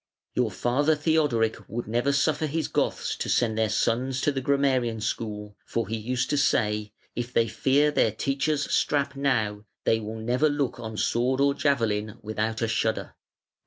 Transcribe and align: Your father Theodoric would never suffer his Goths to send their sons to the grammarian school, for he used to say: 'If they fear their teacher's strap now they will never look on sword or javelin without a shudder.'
Your 0.33 0.49
father 0.49 0.95
Theodoric 0.95 1.57
would 1.69 1.87
never 1.87 2.11
suffer 2.11 2.47
his 2.47 2.67
Goths 2.67 3.15
to 3.17 3.29
send 3.29 3.55
their 3.55 3.69
sons 3.69 4.19
to 4.21 4.31
the 4.31 4.41
grammarian 4.41 4.99
school, 4.99 5.55
for 5.63 5.87
he 5.87 5.95
used 5.95 6.31
to 6.31 6.37
say: 6.37 6.91
'If 7.15 7.31
they 7.31 7.47
fear 7.47 7.91
their 7.91 8.11
teacher's 8.11 8.63
strap 8.73 9.15
now 9.15 9.63
they 9.83 9.99
will 9.99 10.17
never 10.17 10.49
look 10.49 10.79
on 10.79 10.97
sword 10.97 11.39
or 11.39 11.53
javelin 11.53 12.17
without 12.23 12.63
a 12.63 12.67
shudder.' 12.67 13.13